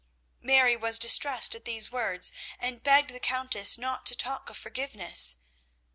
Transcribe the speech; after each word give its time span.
Mary 0.41 0.75
was 0.75 0.97
distressed 0.97 1.53
at 1.53 1.63
these 1.65 1.91
words, 1.91 2.31
and 2.57 2.81
begged 2.81 3.11
the 3.11 3.19
Countess 3.19 3.77
not 3.77 4.03
to 4.03 4.15
talk 4.15 4.49
of 4.49 4.57
forgiveness. 4.57 5.35